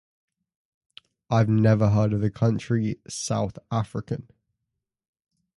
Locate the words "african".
3.71-4.29